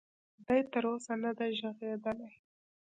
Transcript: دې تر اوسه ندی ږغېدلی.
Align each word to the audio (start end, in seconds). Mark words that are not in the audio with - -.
دې 0.45 0.59
تر 0.71 0.83
اوسه 0.91 1.13
ندی 1.23 1.51
ږغېدلی. 1.59 2.29